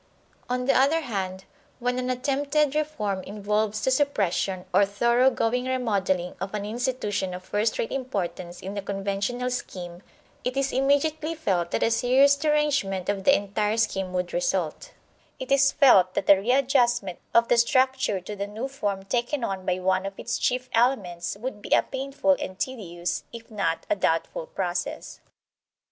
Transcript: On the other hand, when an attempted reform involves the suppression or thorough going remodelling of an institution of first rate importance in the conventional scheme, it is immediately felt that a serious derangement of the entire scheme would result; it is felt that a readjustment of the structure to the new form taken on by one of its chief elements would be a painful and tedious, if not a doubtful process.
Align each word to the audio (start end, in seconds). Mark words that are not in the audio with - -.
On 0.49 0.65
the 0.65 0.75
other 0.75 1.01
hand, 1.01 1.45
when 1.77 1.99
an 1.99 2.09
attempted 2.09 2.73
reform 2.73 3.21
involves 3.21 3.83
the 3.85 3.91
suppression 3.91 4.65
or 4.73 4.83
thorough 4.83 5.29
going 5.29 5.65
remodelling 5.65 6.35
of 6.41 6.55
an 6.55 6.65
institution 6.65 7.35
of 7.35 7.43
first 7.43 7.77
rate 7.77 7.91
importance 7.91 8.61
in 8.61 8.73
the 8.73 8.81
conventional 8.81 9.51
scheme, 9.51 10.01
it 10.43 10.57
is 10.57 10.73
immediately 10.73 11.35
felt 11.35 11.69
that 11.69 11.83
a 11.83 11.91
serious 11.91 12.35
derangement 12.35 13.09
of 13.09 13.25
the 13.25 13.35
entire 13.37 13.77
scheme 13.77 14.11
would 14.11 14.33
result; 14.33 14.91
it 15.37 15.51
is 15.51 15.71
felt 15.71 16.15
that 16.15 16.31
a 16.31 16.35
readjustment 16.37 17.19
of 17.35 17.47
the 17.47 17.57
structure 17.59 18.19
to 18.19 18.35
the 18.35 18.47
new 18.47 18.67
form 18.67 19.03
taken 19.05 19.43
on 19.43 19.63
by 19.67 19.77
one 19.77 20.07
of 20.07 20.17
its 20.17 20.39
chief 20.39 20.67
elements 20.73 21.37
would 21.39 21.61
be 21.61 21.69
a 21.75 21.83
painful 21.83 22.35
and 22.39 22.57
tedious, 22.57 23.23
if 23.31 23.51
not 23.51 23.85
a 23.87 23.95
doubtful 23.95 24.47
process. 24.47 25.19